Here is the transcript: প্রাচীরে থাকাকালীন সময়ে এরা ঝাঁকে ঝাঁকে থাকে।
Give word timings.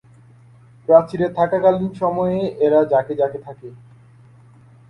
প্রাচীরে 0.87 1.27
থাকাকালীন 1.37 1.91
সময়ে 1.93 2.39
এরা 2.65 2.79
ঝাঁকে 2.91 3.13
ঝাঁকে 3.19 3.39
থাকে। 3.39 3.67